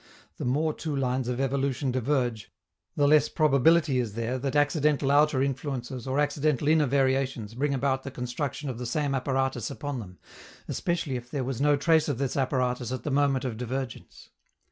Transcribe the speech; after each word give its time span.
The 0.37 0.45
more 0.45 0.73
two 0.73 0.95
lines 0.95 1.27
of 1.27 1.39
evolution 1.39 1.91
diverge, 1.91 2.51
the 2.95 3.07
less 3.07 3.29
probability 3.29 3.99
is 3.99 4.13
there 4.15 4.39
that 4.39 4.55
accidental 4.55 5.11
outer 5.11 5.43
influences 5.43 6.07
or 6.07 6.19
accidental 6.19 6.69
inner 6.69 6.87
variations 6.87 7.53
bring 7.53 7.75
about 7.75 8.01
the 8.01 8.09
construction 8.09 8.67
of 8.67 8.79
the 8.79 8.87
same 8.87 9.13
apparatus 9.13 9.69
upon 9.69 9.99
them, 9.99 10.17
especially 10.67 11.17
if 11.17 11.29
there 11.29 11.43
was 11.43 11.61
no 11.61 11.75
trace 11.75 12.09
of 12.09 12.17
this 12.17 12.35
apparatus 12.35 12.91
at 12.91 13.03
the 13.03 13.11
moment 13.11 13.45
of 13.45 13.57
divergence. 13.57 14.31